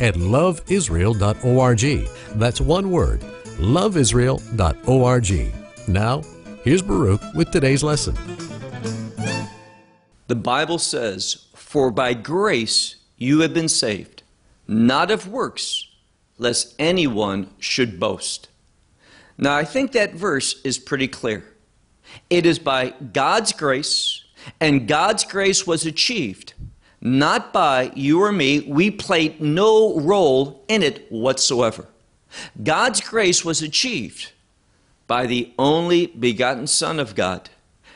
[0.00, 2.08] at loveisrael.org.
[2.38, 3.20] That's one word,
[3.58, 5.54] loveisrael.org.
[5.88, 6.22] Now,
[6.64, 8.16] here's Baruch with today's lesson.
[10.28, 14.22] The Bible says, For by grace you have been saved,
[14.66, 15.88] not of works,
[16.38, 18.48] lest anyone should boast.
[19.36, 21.44] Now, I think that verse is pretty clear.
[22.28, 24.24] It is by God's grace,
[24.60, 26.54] and God's grace was achieved
[27.00, 28.60] not by you or me.
[28.60, 31.86] We played no role in it whatsoever.
[32.62, 34.32] God's grace was achieved
[35.06, 37.50] by the only begotten Son of God,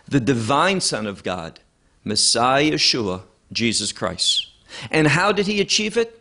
[0.08, 1.60] the divine Son of God,
[2.02, 4.48] Messiah Yeshua, Jesus Christ.
[4.90, 6.20] And how did he achieve it?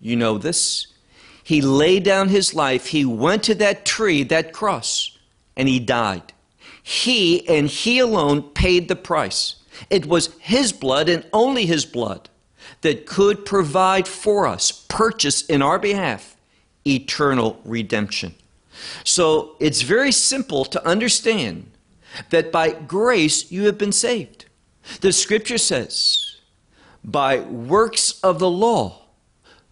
[0.00, 0.88] You know this.
[1.44, 5.16] He laid down his life, he went to that tree, that cross,
[5.56, 6.32] and he died.
[6.82, 9.56] He and he alone paid the price.
[9.90, 12.28] It was his blood and only his blood
[12.82, 16.36] that could provide for us, purchase in our behalf,
[16.86, 18.34] eternal redemption.
[19.04, 21.70] So it's very simple to understand
[22.30, 24.46] that by grace you have been saved.
[25.00, 26.36] The scripture says,
[27.04, 29.02] by works of the law,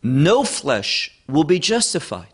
[0.03, 2.27] no flesh will be justified.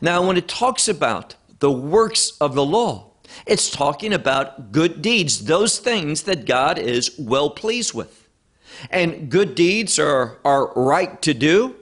[0.00, 3.05] Now, when it talks about the works of the law,
[3.46, 8.28] it's talking about good deeds, those things that God is well pleased with.
[8.90, 11.76] And good deeds are, are right to do.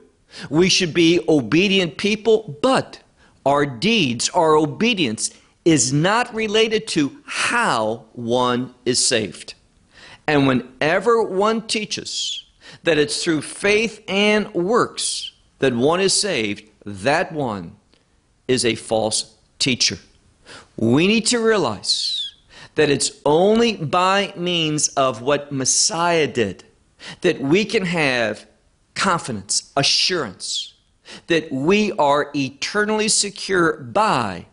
[0.50, 3.00] We should be obedient people, but
[3.46, 5.30] our deeds, our obedience,
[5.64, 9.54] is not related to how one is saved.
[10.26, 12.44] And whenever one teaches
[12.82, 17.76] that it's through faith and works that one is saved, that one
[18.48, 19.98] is a false teacher.
[20.76, 22.34] We need to realize
[22.74, 26.64] that it's only by means of what Messiah did
[27.20, 28.46] that we can have
[28.94, 30.74] confidence, assurance
[31.26, 34.46] that we are eternally secure by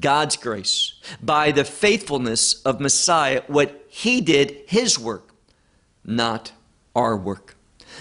[0.00, 5.30] God's grace, by the faithfulness of Messiah, what He did, His work,
[6.04, 6.52] not
[6.94, 7.56] our work.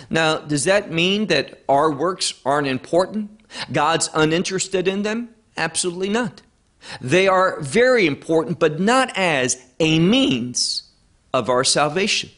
[0.09, 3.41] Now, does that mean that our works aren't important?
[3.71, 5.29] God's uninterested in them?
[5.57, 6.41] Absolutely not.
[6.99, 10.83] They are very important, but not as a means
[11.33, 12.29] of our salvation.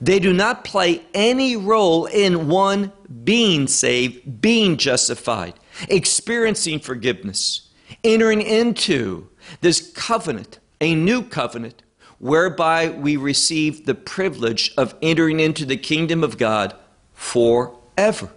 [0.00, 2.92] They do not play any role in one
[3.24, 5.54] being saved, being justified,
[5.88, 7.68] experiencing forgiveness,
[8.02, 9.28] entering into
[9.60, 11.82] this covenant, a new covenant,
[12.18, 16.74] whereby we receive the privilege of entering into the kingdom of God
[17.12, 18.30] forever.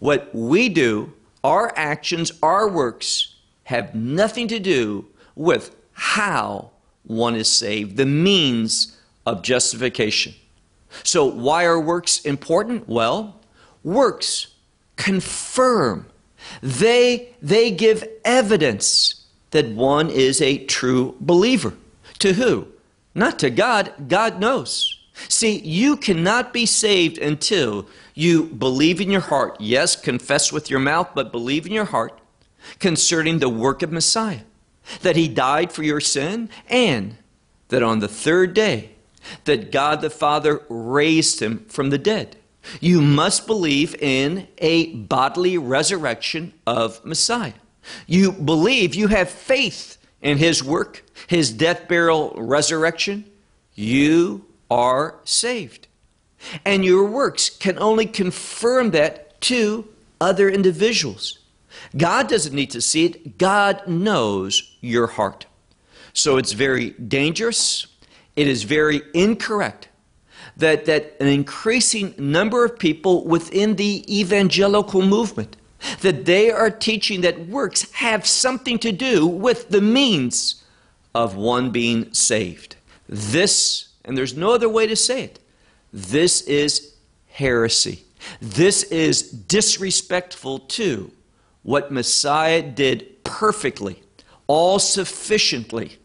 [0.00, 3.33] What we do, our actions, our works,
[3.64, 6.70] have nothing to do with how
[7.04, 10.34] one is saved, the means of justification.
[11.02, 12.88] So, why are works important?
[12.88, 13.40] Well,
[13.82, 14.48] works
[14.96, 16.06] confirm,
[16.62, 21.74] they, they give evidence that one is a true believer.
[22.20, 22.68] To who?
[23.14, 23.92] Not to God.
[24.08, 25.00] God knows.
[25.28, 29.56] See, you cannot be saved until you believe in your heart.
[29.60, 32.18] Yes, confess with your mouth, but believe in your heart
[32.78, 34.40] concerning the work of Messiah,
[35.02, 37.16] that he died for your sin, and
[37.68, 38.90] that on the third day
[39.44, 42.36] that God the Father raised him from the dead.
[42.80, 47.52] You must believe in a bodily resurrection of Messiah.
[48.06, 53.30] You believe, you have faith in his work, his death, burial, resurrection.
[53.74, 55.86] You are saved.
[56.64, 59.88] And your works can only confirm that to
[60.20, 61.38] other individuals.
[61.96, 65.46] God doesn't need to see it, God knows your heart.
[66.12, 67.86] So it's very dangerous
[68.36, 69.88] it is very incorrect
[70.56, 75.56] that, that an increasing number of people within the evangelical movement
[76.00, 80.64] that they are teaching that works have something to do with the means
[81.14, 82.76] of one being saved.
[83.08, 85.38] This, and there's no other way to say it,
[85.92, 86.94] this is
[87.28, 88.04] heresy.
[88.40, 91.12] This is disrespectful to
[91.64, 94.00] what Messiah did perfectly,
[94.46, 95.98] all sufficiently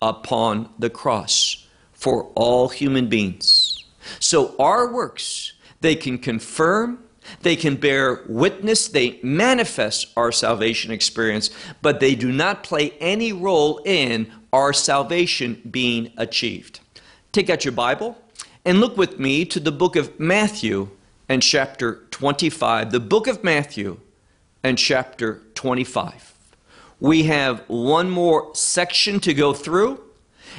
[0.00, 3.84] upon the cross for all human beings.
[4.20, 7.00] So our works, they can confirm,
[7.42, 11.50] They can bear witness, they manifest our salvation experience,
[11.82, 16.80] but they do not play any role in our salvation being achieved.
[17.32, 18.18] Take out your Bible
[18.64, 20.88] and look with me to the book of Matthew
[21.28, 22.90] and chapter 25.
[22.90, 24.00] The book of Matthew
[24.62, 26.34] and chapter 25.
[27.00, 30.00] We have one more section to go through.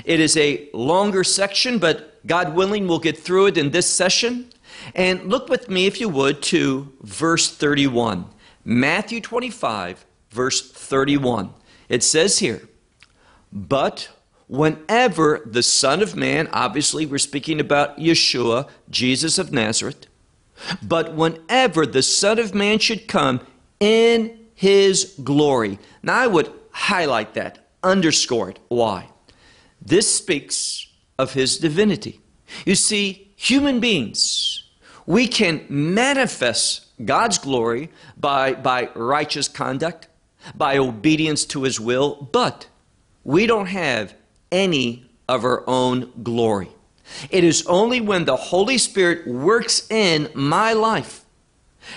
[0.06, 4.50] It is a longer section, but God willing, we'll get through it in this session.
[4.96, 8.26] And look with me, if you would, to verse 31.
[8.64, 11.54] Matthew 25, verse 31.
[11.90, 12.70] It says here,
[13.52, 14.10] But
[14.48, 20.08] whenever the Son of Man, obviously we're speaking about Yeshua, Jesus of Nazareth,
[20.82, 23.42] but whenever the Son of Man should come
[23.80, 25.80] in his glory.
[26.04, 28.60] Now I would highlight that, underscore it.
[28.68, 29.10] Why?
[29.82, 30.88] This speaks
[31.18, 32.22] of his divinity.
[32.66, 34.64] You see, human beings,
[35.06, 40.08] we can manifest God's glory by, by righteous conduct,
[40.56, 42.68] by obedience to his will, but
[43.24, 44.14] we don't have
[44.52, 46.70] any of our own glory.
[47.30, 51.26] It is only when the Holy Spirit works in my life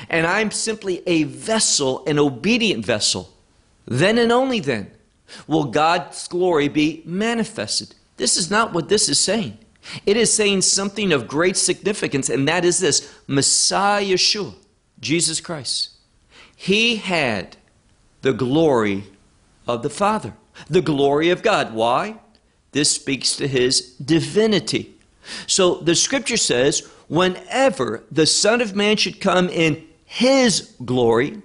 [0.09, 3.33] and I'm simply a vessel, an obedient vessel,
[3.87, 4.91] then and only then
[5.47, 7.95] will God's glory be manifested.
[8.17, 9.59] This is not what this is saying.
[10.07, 14.55] It is saying something of great significance, and that is this Messiah Yeshua,
[15.01, 15.91] Jesus Christ.
[16.55, 17.57] He had
[18.21, 19.05] the glory
[19.67, 20.35] of the Father,
[20.71, 21.75] the glory of God.
[21.75, 22.19] Why?
[22.71, 24.95] This speaks to his divinity.
[25.47, 31.43] So the scripture says, whenever the Son of Man should come in his glory,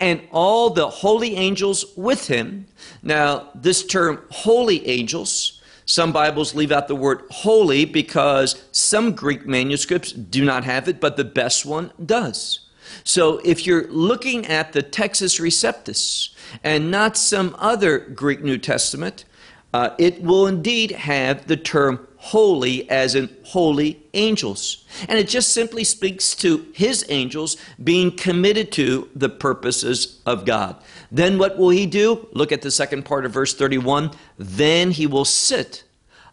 [0.00, 2.66] and all the holy angels with him.
[3.02, 9.46] Now, this term, holy angels, some Bibles leave out the word holy because some Greek
[9.46, 12.60] manuscripts do not have it, but the best one does.
[13.04, 16.30] So if you're looking at the Textus Receptus
[16.64, 19.24] and not some other Greek New Testament,
[19.72, 24.84] uh, it will indeed have the term holy as in holy angels.
[25.08, 30.76] And it just simply speaks to his angels being committed to the purposes of God.
[31.12, 32.26] Then what will he do?
[32.32, 34.10] Look at the second part of verse 31.
[34.38, 35.84] Then he will sit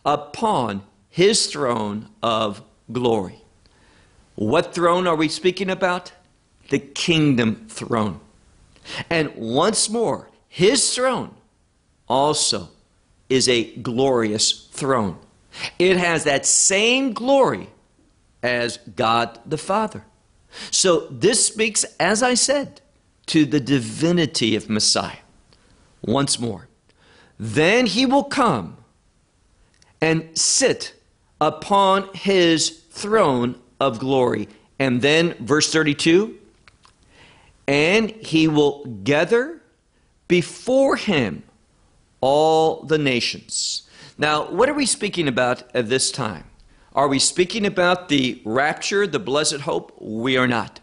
[0.06, 3.44] upon his throne of glory.
[4.36, 6.12] What throne are we speaking about?
[6.70, 8.20] The kingdom throne.
[9.10, 11.36] And once more, his throne
[12.08, 12.70] also
[13.34, 15.18] is a glorious throne.
[15.80, 17.70] It has that same glory
[18.42, 20.06] as God the Father.
[20.72, 22.82] So this speaks, as I said,
[23.28, 25.18] to the divinity of Messiah.
[26.02, 26.68] Once more.
[27.40, 28.78] Then he will come
[30.02, 30.94] and sit
[31.40, 34.50] upon his throne of glory.
[34.80, 36.40] And then, verse 32
[37.68, 39.62] and he will gather
[40.28, 41.44] before him
[42.24, 43.82] all the nations.
[44.18, 46.46] Now, what are we speaking about at this time?
[46.96, 49.92] Are we speaking about the rapture, the blessed hope?
[50.00, 50.80] We are not.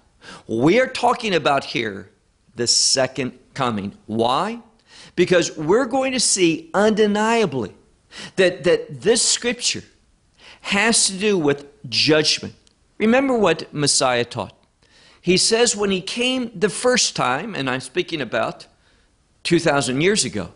[0.47, 2.11] We are talking about here
[2.57, 3.97] the second coming.
[4.05, 4.61] Why?
[5.17, 7.75] Because we're going to see undeniably
[8.37, 9.85] that, that this scripture
[10.61, 12.53] has to do with judgment.
[12.99, 14.55] Remember what Messiah taught.
[15.23, 18.67] He says when he came the first time, and I'm speaking about
[19.45, 20.53] 2,000 years ago,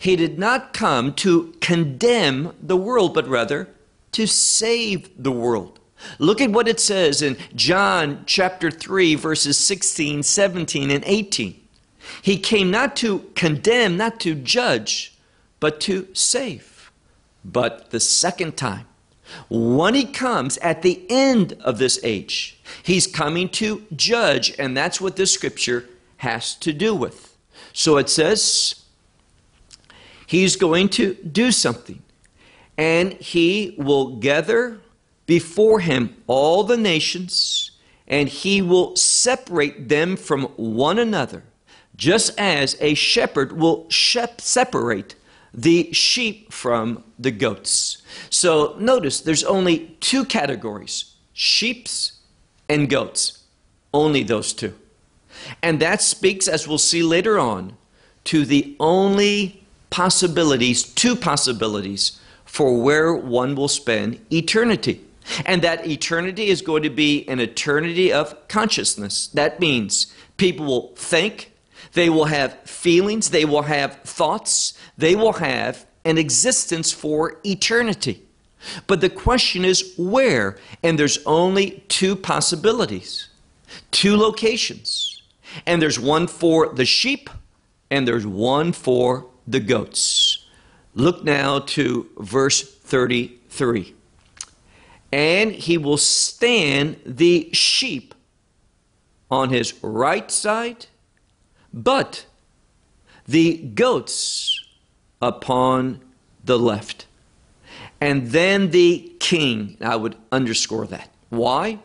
[0.00, 3.68] he did not come to condemn the world, but rather
[4.12, 5.78] to save the world.
[6.18, 11.60] Look at what it says in John chapter 3, verses 16, 17, and 18.
[12.22, 15.18] He came not to condemn, not to judge,
[15.60, 16.90] but to save.
[17.44, 18.86] But the second time,
[19.50, 24.98] when he comes at the end of this age, he's coming to judge, and that's
[24.98, 27.36] what this scripture has to do with.
[27.74, 28.79] So it says,
[30.30, 32.04] He's going to do something.
[32.78, 34.80] And he will gather
[35.26, 37.72] before him all the nations,
[38.06, 41.42] and he will separate them from one another,
[41.96, 45.16] just as a shepherd will shep- separate
[45.52, 48.00] the sheep from the goats.
[48.30, 52.20] So notice there's only two categories sheeps
[52.68, 53.42] and goats.
[53.92, 54.74] Only those two.
[55.60, 57.76] And that speaks, as we'll see later on,
[58.26, 59.59] to the only
[59.90, 65.04] possibilities, two possibilities for where one will spend eternity.
[65.44, 69.28] And that eternity is going to be an eternity of consciousness.
[69.28, 71.52] That means people will think,
[71.92, 78.22] they will have feelings, they will have thoughts, they will have an existence for eternity.
[78.86, 80.58] But the question is where?
[80.82, 83.28] And there's only two possibilities.
[83.90, 85.22] two locations.
[85.66, 87.28] And there's one for the sheep,
[87.90, 90.46] and there's one for the goats.
[90.94, 93.94] Look now to verse 33.
[95.12, 98.14] And he will stand the sheep
[99.30, 100.86] on his right side,
[101.72, 102.26] but
[103.26, 104.64] the goats
[105.22, 106.00] upon
[106.44, 107.06] the left.
[108.00, 109.76] And then the king.
[109.80, 111.10] I would underscore that.
[111.28, 111.78] Why?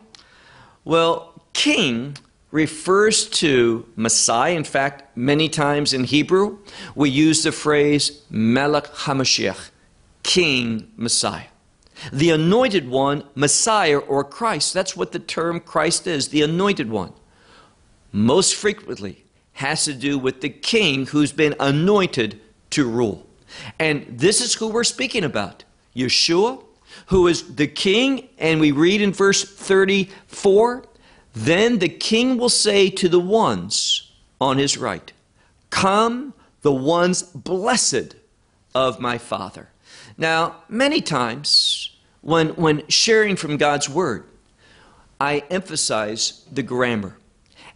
[0.84, 2.16] Well, king
[2.56, 4.54] refers to Messiah.
[4.54, 6.56] In fact, many times in Hebrew,
[6.94, 9.68] we use the phrase Melech HaMashiach,
[10.22, 11.48] King Messiah.
[12.10, 17.12] The anointed one, Messiah or Christ, that's what the term Christ is, the anointed one.
[18.10, 23.26] Most frequently has to do with the king who's been anointed to rule.
[23.78, 26.62] And this is who we're speaking about Yeshua,
[27.08, 30.86] who is the king, and we read in verse 34
[31.36, 35.12] then the king will say to the ones on his right,
[35.68, 38.16] Come, the ones blessed
[38.74, 39.68] of my Father.
[40.16, 44.24] Now, many times when, when sharing from God's Word,
[45.20, 47.18] I emphasize the grammar.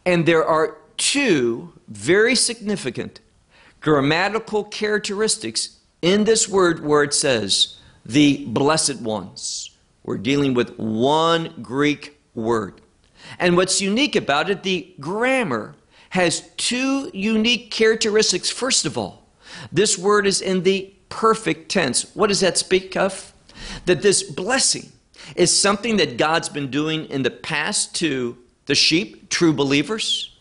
[0.07, 3.21] And there are two very significant
[3.83, 7.77] grammatical characteristics in this word where it says,
[8.07, 9.71] the blessed ones.
[10.03, 12.81] We're dealing with one Greek word.
[13.41, 15.75] And what's unique about it, the grammar
[16.11, 18.51] has two unique characteristics.
[18.51, 19.27] First of all,
[19.73, 22.15] this word is in the perfect tense.
[22.15, 23.33] What does that speak of?
[23.87, 24.93] That this blessing
[25.35, 30.37] is something that God's been doing in the past to the sheep, true believers.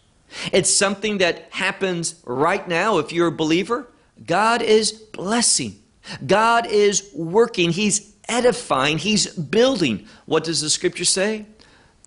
[0.51, 3.87] It's something that happens right now if you're a believer.
[4.25, 5.79] God is blessing.
[6.25, 7.71] God is working.
[7.71, 8.97] He's edifying.
[8.97, 10.05] He's building.
[10.25, 11.45] What does the scripture say?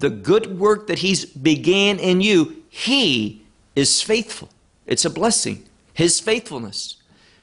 [0.03, 3.43] The good work that He's began in you, He
[3.77, 4.49] is faithful.
[4.85, 6.97] It's a blessing, His faithfulness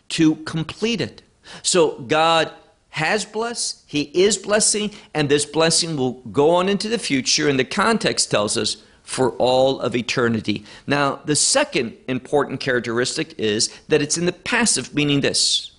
[0.10, 1.22] to complete it.
[1.64, 2.52] So God
[2.90, 7.58] has blessed, He is blessing, and this blessing will go on into the future, and
[7.58, 10.66] the context tells us for all of eternity.
[10.86, 15.72] Now, the second important characteristic is that it's in the passive, meaning this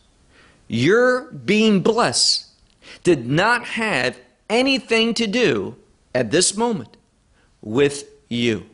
[0.67, 2.47] your being blessed
[3.03, 4.19] did not have
[4.49, 5.77] anything to do
[6.15, 6.97] at this moment
[7.61, 8.67] with you.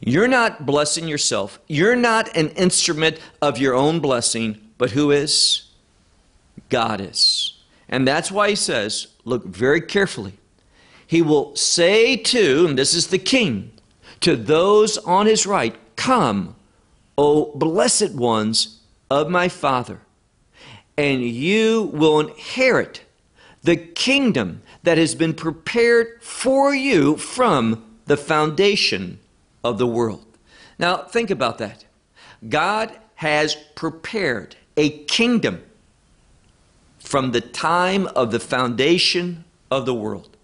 [0.00, 1.60] You're not blessing yourself.
[1.68, 5.70] You're not an instrument of your own blessing, but who is?
[6.68, 7.58] God is.
[7.88, 10.34] And that's why he says, look very carefully.
[11.06, 13.70] He will say to, and this is the king,
[14.20, 16.56] to those on his right, Come,
[17.18, 18.80] O blessed ones
[19.10, 20.00] of my Father,
[20.96, 23.02] and you will inherit
[23.62, 29.18] the kingdom that has been prepared for you from the foundation
[29.62, 30.24] of the world.
[30.78, 31.84] Now, think about that.
[32.48, 35.62] God has prepared a kingdom
[36.98, 40.36] from the time of the foundation of the world.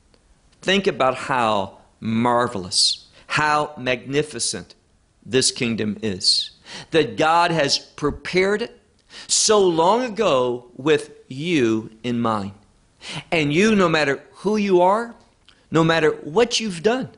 [0.63, 4.75] Think about how marvelous, how magnificent
[5.25, 6.53] this kingdom is.
[6.91, 8.81] That God has prepared it
[9.27, 12.53] so long ago with you in mind.
[13.31, 15.15] And you, no matter who you are,
[15.71, 17.11] no matter what you've done,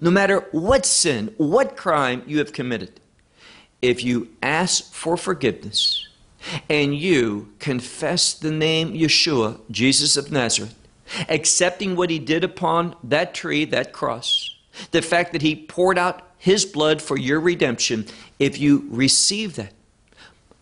[0.00, 3.00] no matter what sin, what crime you have committed,
[3.80, 6.08] if you ask for forgiveness
[6.68, 10.74] and you confess the name Yeshua, Jesus of Nazareth,
[11.28, 14.56] accepting what he did upon that tree, that cross,
[14.90, 18.06] the fact that he poured out his blood for your redemption,
[18.38, 19.72] if you receive that,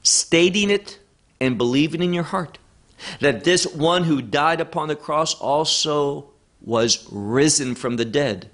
[0.02, 0.98] stating it
[1.40, 2.58] and believing in your heart,
[3.20, 6.30] that this one who died upon the cross also
[6.60, 8.50] was risen from the dead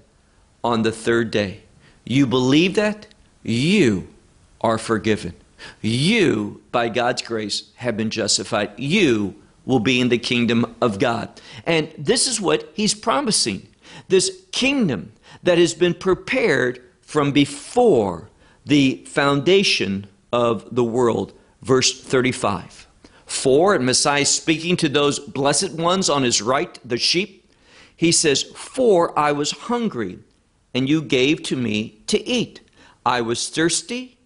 [0.63, 1.61] on the third day.
[2.05, 3.07] You believe that?
[3.43, 4.07] You
[4.61, 5.33] are forgiven.
[5.81, 8.71] You, by God's grace, have been justified.
[8.77, 9.35] You
[9.65, 11.41] will be in the kingdom of God.
[11.65, 13.67] And this is what he's promising
[14.07, 15.11] this kingdom
[15.43, 18.29] that has been prepared from before
[18.65, 21.33] the foundation of the world.
[21.61, 22.86] Verse 35.
[23.27, 27.53] For, and Messiah speaking to those blessed ones on his right, the sheep,
[27.95, 30.19] he says, For I was hungry,
[30.73, 32.61] and you gave to me to eat.
[33.05, 34.17] I was thirsty,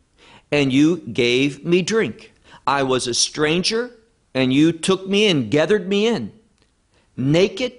[0.52, 2.32] and you gave me drink.
[2.68, 3.92] I was a stranger,
[4.36, 6.32] and you took me and gathered me in.
[7.18, 7.74] Naked,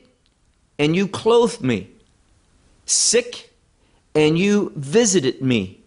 [0.77, 1.89] and you clothed me.
[2.85, 3.53] Sick,
[4.17, 5.81] and you visited me.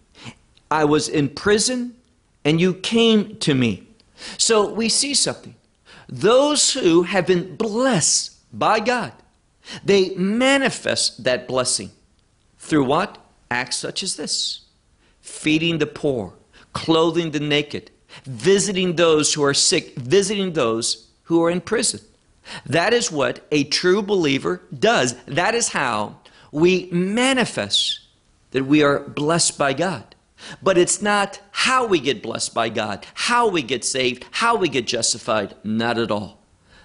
[0.70, 1.94] I was in prison,
[2.42, 3.85] and you came to me.
[4.38, 5.54] So we see something.
[6.08, 9.12] Those who have been blessed by God,
[9.84, 11.90] they manifest that blessing
[12.58, 13.18] through what?
[13.50, 14.62] acts such as this
[15.20, 16.34] feeding the poor,
[16.72, 17.90] clothing the naked,
[18.24, 22.00] visiting those who are sick, visiting those who are in prison.
[22.64, 25.16] That is what a true believer does.
[25.26, 26.20] That is how
[26.52, 28.00] we manifest
[28.52, 30.14] that we are blessed by God.
[30.62, 34.68] But it's not how we get blessed by God, how we get saved, how we
[34.68, 35.54] get justified.
[35.64, 36.42] Not at all.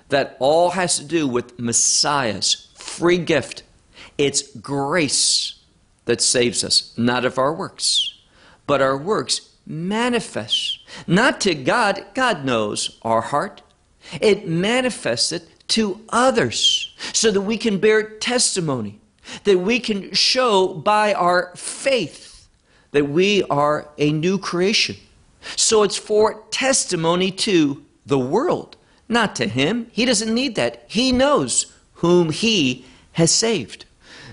[0.10, 3.64] That all has to do with Messiah's free gift.
[4.18, 5.60] It's grace
[6.06, 8.20] that saves us, not of our works.
[8.68, 13.62] But our works manifest, not to God, God knows our heart.
[14.20, 19.00] It manifests it to others so that we can bear testimony,
[19.46, 22.31] that we can show by our faith
[22.92, 24.96] that we are a new creation.
[25.56, 28.78] So it's for testimony to the world,
[29.10, 29.88] not to Him.
[29.92, 30.84] He doesn't need that.
[30.88, 33.86] He knows whom He has saved.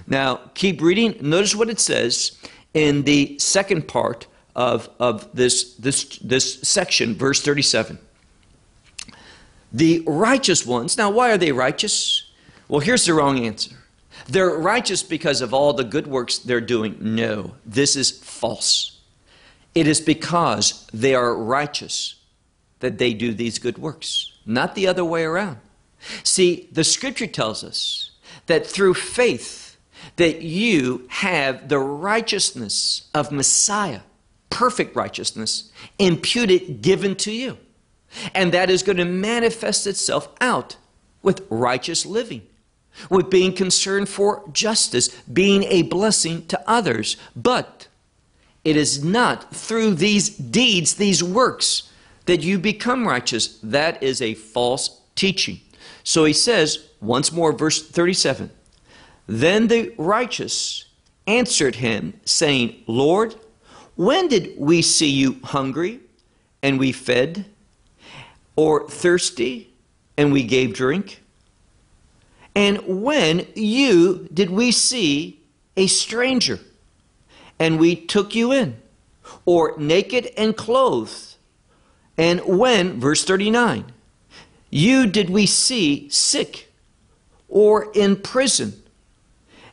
[0.06, 1.16] Now, keep reading.
[1.20, 2.38] Notice what it says
[2.74, 7.98] in the second part of, of this, this, this section, verse 37.
[9.72, 12.30] The righteous ones, now why are they righteous?
[12.68, 13.76] Well, here's the wrong answer.
[14.28, 16.98] They're righteous because of all the good works they're doing.
[17.00, 19.00] No, this is false.
[19.74, 22.16] It is because they are righteous
[22.80, 25.58] that they do these good works, not the other way around.
[26.22, 28.12] See, the scripture tells us
[28.46, 29.76] that through faith
[30.16, 34.00] that you have the righteousness of Messiah,
[34.50, 37.58] perfect righteousness, imputed, given to you.
[38.34, 40.76] And that is going to manifest itself out
[41.22, 42.42] with righteous living,
[43.10, 47.16] with being concerned for justice, being a blessing to others.
[47.34, 47.88] But
[48.64, 51.90] it is not through these deeds, these works,
[52.26, 53.58] that you become righteous.
[53.62, 55.60] That is a false teaching.
[56.04, 58.50] So he says, once more, verse 37
[59.26, 60.86] Then the righteous
[61.26, 63.34] answered him, saying, Lord,
[63.96, 66.00] when did we see you hungry
[66.62, 67.46] and we fed?
[68.58, 69.72] or thirsty,
[70.16, 71.22] and we gave drink?
[72.58, 75.40] And when you did we see
[75.76, 76.58] a stranger,
[77.56, 78.76] and we took you in,
[79.46, 81.36] or naked and clothed?
[82.16, 83.84] And when, verse 39,
[84.70, 86.72] you did we see sick
[87.48, 88.82] or in prison,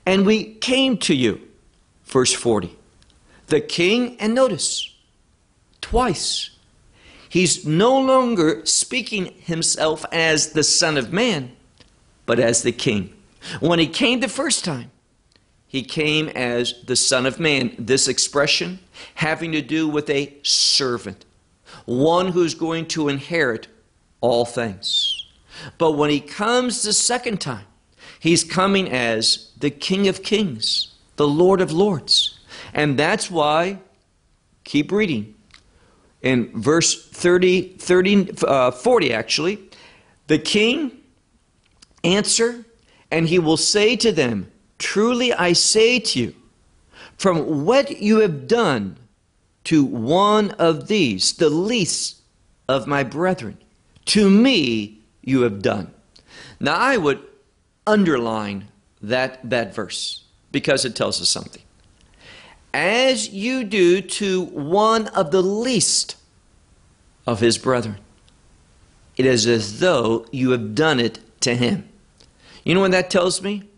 [0.06, 1.41] and we came to you?
[2.06, 2.78] Verse 40.
[3.48, 4.93] The king, and notice,
[5.82, 6.52] twice
[7.30, 11.56] He's no longer speaking himself as the Son of Man,
[12.26, 13.14] but as the King.
[13.60, 14.92] When he came the first time,
[15.68, 17.76] he came as the Son of Man.
[17.78, 18.80] This expression
[19.16, 21.26] having to do with a servant,
[21.86, 23.68] one who's going to inherit
[24.22, 25.28] all things.
[25.78, 27.66] But when he comes the second time,
[28.20, 32.40] he's coming as the King of Kings, the Lord of Lords.
[32.74, 33.80] And that's why,
[34.64, 35.36] keep reading,
[36.22, 39.60] in verse 30, 30 uh, 40 actually,
[40.28, 40.92] the king
[42.06, 42.65] answer,
[43.12, 46.36] and he will say to them, Truly I say to you,
[47.18, 48.98] from what you have done
[49.65, 52.22] to one of these, the least
[52.68, 53.58] of my brethren,
[54.06, 55.94] to me you have done.
[56.60, 57.22] Now I would
[57.88, 58.68] underline
[59.02, 61.62] that, that verse because it tells us something
[62.76, 66.18] as you do to one of the least
[67.26, 67.98] of his brethren.
[69.15, 71.88] It is as though you have done it to him.
[72.65, 73.69] You know what that tells me?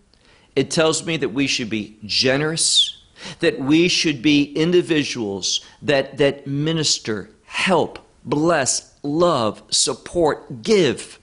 [0.56, 3.04] It tells me that we should be generous,
[3.42, 11.20] that we should be individuals that, that minister, help, bless, love, support, give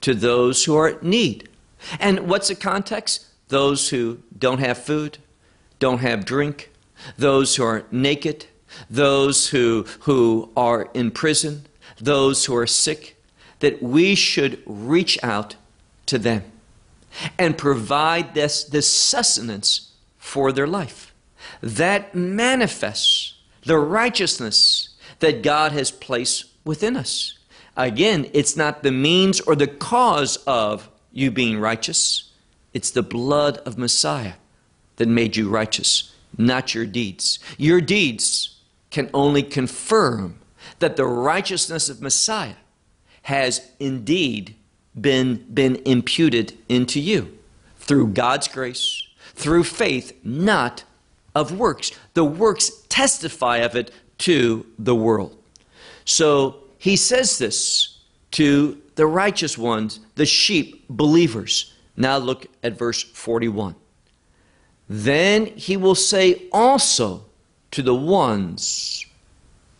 [0.00, 1.48] to those who are in need.
[2.00, 3.26] And what's the context?
[3.48, 5.18] Those who don't have food,
[5.78, 6.72] don't have drink,
[7.16, 8.46] those who are naked,
[8.90, 11.66] those who, who are in prison,
[12.00, 13.16] those who are sick,
[13.60, 15.54] that we should reach out
[16.06, 16.42] to them
[17.38, 21.14] and provide this, this sustenance for their life.
[21.60, 27.38] That manifests the righteousness that God has placed within us.
[27.76, 32.30] Again, it's not the means or the cause of you being righteous,
[32.74, 34.34] it's the blood of Messiah
[34.96, 37.38] that made you righteous not your deeds.
[37.58, 38.56] Your deeds
[38.90, 40.38] can only confirm
[40.78, 42.56] that the righteousness of Messiah
[43.22, 44.54] has indeed
[45.00, 47.36] been, been imputed into you
[47.78, 50.84] through God's grace, through faith, not
[51.34, 51.92] of works.
[52.14, 55.36] The works testify of it to the world.
[56.04, 57.98] So he says this
[58.32, 61.74] to the righteous ones, the sheep, believers.
[61.96, 63.74] Now look at verse 41.
[64.88, 67.24] Then he will say also
[67.72, 69.04] to the ones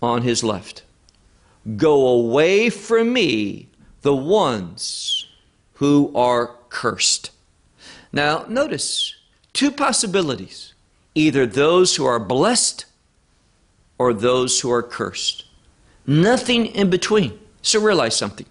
[0.02, 0.82] on his left,
[1.76, 3.68] Go away from me,
[4.06, 5.26] the ones
[5.74, 7.32] who are cursed.
[8.12, 9.16] Now, notice
[9.52, 10.74] two possibilities
[11.16, 12.84] either those who are blessed
[13.98, 15.44] or those who are cursed.
[16.06, 17.36] Nothing in between.
[17.62, 18.46] So realize something.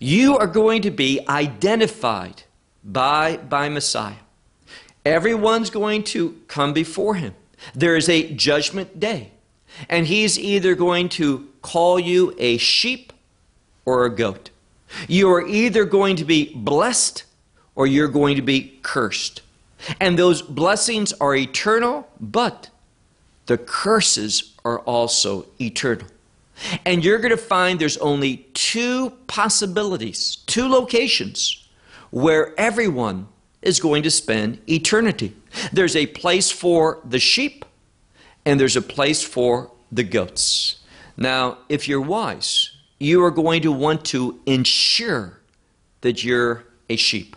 [0.00, 2.42] You are going to be identified
[2.82, 4.24] by, by Messiah.
[5.04, 7.36] Everyone's going to come before him.
[7.72, 9.30] There is a judgment day.
[9.88, 13.12] And he's either going to call you a sheep
[13.84, 14.50] or a goat.
[15.08, 17.24] You are either going to be blessed
[17.74, 19.42] or you're going to be cursed.
[20.00, 22.70] And those blessings are eternal, but
[23.46, 26.06] the curses are also eternal.
[26.84, 31.66] And you're going to find there's only two possibilities, two locations
[32.10, 33.26] where everyone
[33.62, 35.34] is going to spend eternity.
[35.72, 37.64] There's a place for the sheep,
[38.44, 40.76] and there's a place for the goats.
[41.16, 42.61] Now, if you're wise,
[43.02, 45.40] you are going to want to ensure
[46.02, 47.36] that you're a sheep.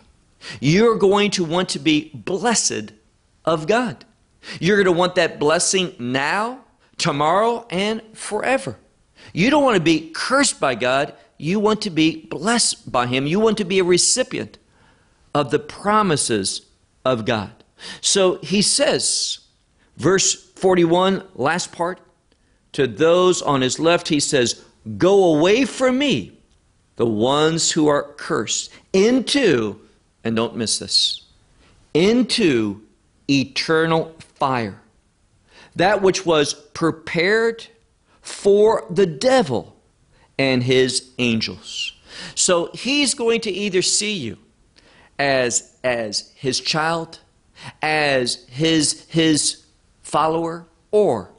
[0.60, 2.92] You're going to want to be blessed
[3.44, 4.04] of God.
[4.60, 6.60] You're going to want that blessing now,
[6.98, 8.76] tomorrow, and forever.
[9.32, 11.14] You don't want to be cursed by God.
[11.38, 13.26] You want to be blessed by Him.
[13.26, 14.58] You want to be a recipient
[15.34, 16.66] of the promises
[17.04, 17.52] of God.
[18.00, 19.40] So he says,
[19.96, 22.00] verse 41, last part,
[22.72, 24.64] to those on his left, he says,
[24.98, 26.38] Go away from me,
[26.96, 29.80] the ones who are cursed, into,
[30.22, 31.24] and don't miss this,
[31.92, 32.82] into
[33.28, 34.80] eternal fire.
[35.74, 37.66] That which was prepared
[38.22, 39.76] for the devil
[40.38, 41.92] and his angels.
[42.34, 44.38] So he's going to either see you
[45.18, 47.20] as, as his child,
[47.82, 49.64] as his, his
[50.02, 51.30] follower, or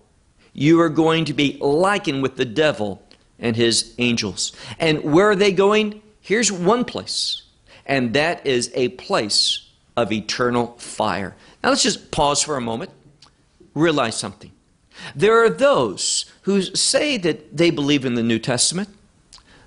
[0.54, 3.02] you are going to be likened with the devil
[3.40, 4.52] and his angels.
[4.80, 6.02] And where are they going?
[6.22, 7.44] Here's one place,
[7.86, 11.36] and that is a place of eternal fire.
[11.64, 12.92] Now let's just pause for a moment,
[13.74, 14.52] realize something.
[15.16, 18.90] There are those who say that they believe in the New Testament,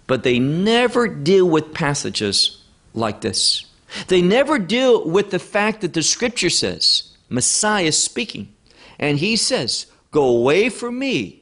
[0.06, 2.62] but they never deal with passages
[2.94, 3.66] like this.
[4.08, 8.52] They never deal with the fact that the scripture says Messiah is speaking,
[8.98, 11.39] and he says, Go away from me,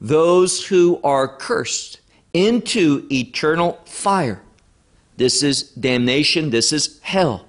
[0.00, 2.00] those who are cursed,
[2.32, 4.40] into eternal fire.
[5.16, 7.46] This is damnation, this is hell.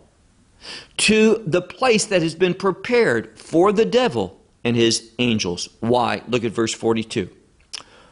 [0.98, 5.70] To the place that has been prepared for the devil and his angels.
[5.80, 6.22] Why?
[6.28, 7.30] Look at verse 42.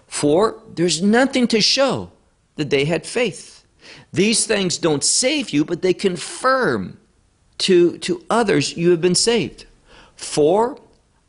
[0.08, 2.12] For there's nothing to show
[2.56, 3.65] that they had faith.
[4.12, 6.97] These things don't save you, but they confirm
[7.60, 9.65] to, to others you have been saved.
[10.15, 10.80] For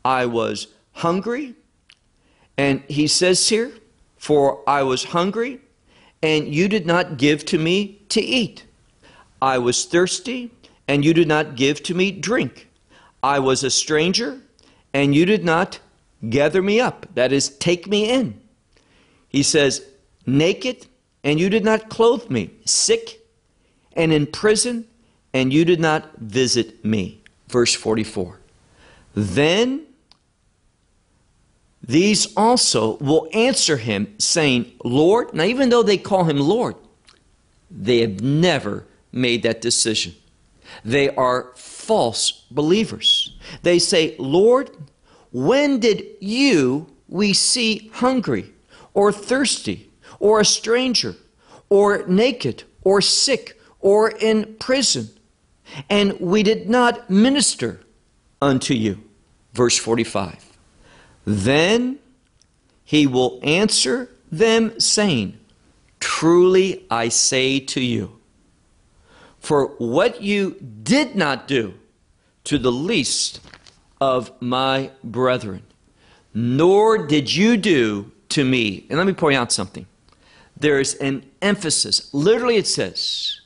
[0.03, 1.55] I was hungry,
[2.57, 3.71] and he says here,
[4.17, 5.61] For I was hungry,
[6.21, 8.65] and you did not give to me to eat.
[9.41, 10.51] I was thirsty,
[10.87, 12.69] and you did not give to me drink.
[13.23, 14.41] I was a stranger,
[14.93, 15.79] and you did not
[16.29, 18.39] gather me up, that is, take me in.
[19.29, 19.85] He says,
[20.25, 20.85] Naked,
[21.23, 23.21] and you did not clothe me, sick
[23.93, 24.85] and in prison,
[25.33, 27.21] and you did not visit me.
[27.47, 28.39] Verse 44.
[29.13, 29.85] Then
[31.83, 35.33] these also will answer him, saying, Lord.
[35.33, 36.75] Now, even though they call him Lord,
[37.69, 40.13] they have never made that decision.
[40.85, 43.35] They are false believers.
[43.63, 44.69] They say, Lord,
[45.31, 48.53] when did you we see hungry
[48.93, 49.91] or thirsty
[50.21, 51.15] or a stranger,
[51.67, 55.09] or naked, or sick, or in prison,
[55.89, 57.81] and we did not minister
[58.39, 59.03] unto you.
[59.53, 60.50] Verse 45.
[61.25, 61.99] Then
[62.83, 65.37] he will answer them, saying,
[65.99, 68.19] Truly I say to you,
[69.39, 71.73] for what you did not do
[72.45, 73.39] to the least
[73.99, 75.63] of my brethren,
[76.33, 78.85] nor did you do to me.
[78.89, 79.85] And let me point out something
[80.57, 82.13] there's an emphasis.
[82.13, 83.41] Literally, it says,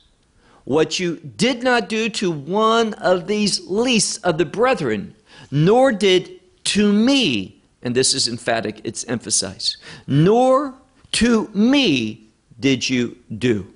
[0.64, 5.14] What you did not do to one of these least of the brethren,
[5.50, 10.74] nor did to me, and this is emphatic, it's emphasized, nor
[11.12, 13.72] to me did you do.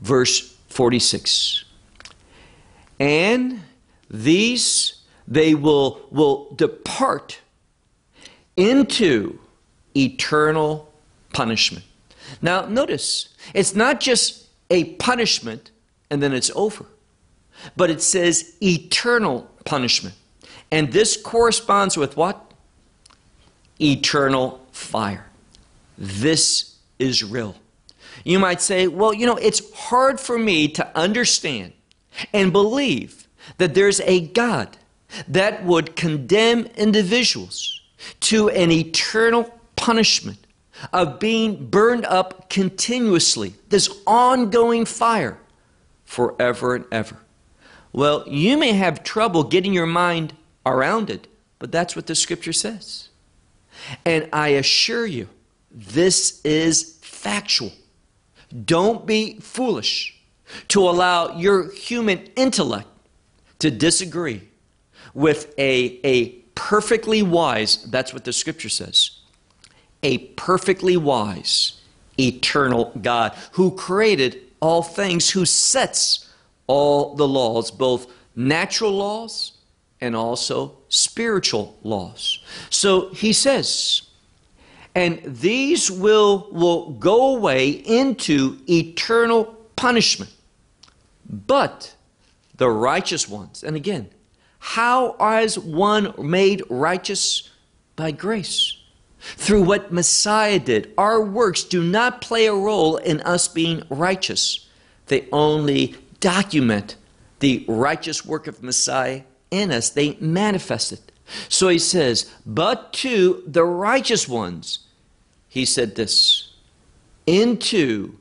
[0.00, 1.64] Verse 46.
[2.98, 3.60] And
[4.10, 7.40] these they will, will depart
[8.56, 9.38] into
[9.96, 10.92] eternal
[11.32, 11.84] punishment.
[12.42, 15.70] Now, notice, it's not just a punishment
[16.10, 16.86] and then it's over,
[17.76, 20.14] but it says eternal punishment.
[20.70, 22.52] And this corresponds with what?
[23.84, 25.26] Eternal fire.
[25.98, 27.54] This is real.
[28.24, 31.72] You might say, well, you know, it's hard for me to understand
[32.32, 33.26] and believe
[33.58, 34.76] that there's a God
[35.28, 37.82] that would condemn individuals
[38.20, 40.38] to an eternal punishment
[40.92, 45.38] of being burned up continuously, this ongoing fire
[46.04, 47.16] forever and ever.
[47.92, 50.34] Well, you may have trouble getting your mind
[50.66, 53.08] around it, but that's what the scripture says.
[54.04, 55.28] And I assure you,
[55.70, 57.72] this is factual.
[58.64, 60.20] Don't be foolish
[60.68, 62.88] to allow your human intellect
[63.58, 64.42] to disagree
[65.14, 69.18] with a, a perfectly wise, that's what the scripture says,
[70.02, 71.80] a perfectly wise,
[72.18, 76.30] eternal God who created all things, who sets
[76.66, 78.06] all the laws, both
[78.36, 79.52] natural laws
[80.00, 82.42] and also spiritual laws.
[82.70, 84.02] So he says,
[84.94, 89.44] and these will, will go away into eternal
[89.76, 90.32] punishment.
[91.28, 91.94] But
[92.56, 94.10] the righteous ones, and again,
[94.58, 97.50] how is one made righteous?
[97.96, 98.78] By grace.
[99.18, 100.92] Through what Messiah did.
[100.98, 104.68] Our works do not play a role in us being righteous,
[105.06, 106.96] they only document
[107.40, 111.12] the righteous work of Messiah in us, they manifest it.
[111.48, 114.80] So he says, But to the righteous ones,
[115.48, 116.52] he said this,
[117.26, 118.16] into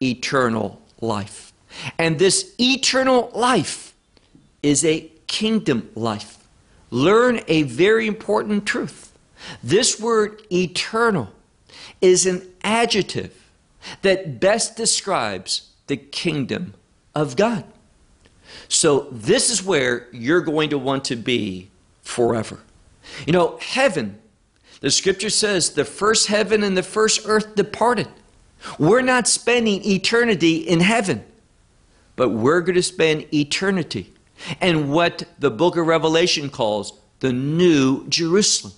[0.00, 1.52] eternal life.
[1.98, 3.94] And this eternal life
[4.62, 6.38] is a kingdom life.
[6.90, 9.12] Learn a very important truth.
[9.62, 11.30] This word eternal
[12.00, 13.34] is an adjective
[14.02, 16.74] that best describes the kingdom
[17.14, 17.64] of God.
[18.68, 21.70] So, this is where you're going to want to be
[22.02, 22.60] forever.
[23.26, 24.18] You know, heaven,
[24.80, 28.08] the scripture says the first heaven and the first earth departed.
[28.78, 31.24] We're not spending eternity in heaven,
[32.16, 34.12] but we're going to spend eternity
[34.60, 38.74] in what the book of Revelation calls the New Jerusalem.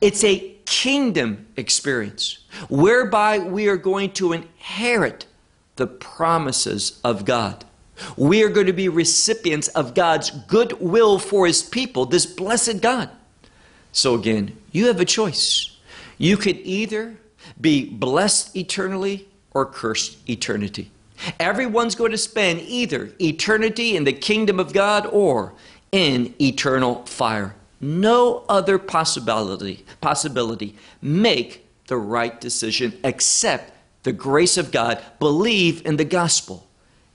[0.00, 5.26] It's a kingdom experience whereby we are going to inherit
[5.76, 7.64] the promises of God.
[8.16, 13.10] We are going to be recipients of God's goodwill for His people, this blessed God.
[13.92, 15.76] So, again, you have a choice.
[16.18, 17.16] You could either
[17.60, 20.90] be blessed eternally or cursed eternity.
[21.38, 25.52] Everyone's going to spend either eternity in the kingdom of God or
[25.92, 27.54] in eternal fire.
[27.80, 30.76] No other possibility possibility.
[31.00, 32.98] Make the right decision.
[33.04, 35.02] Accept the grace of God.
[35.18, 36.66] Believe in the gospel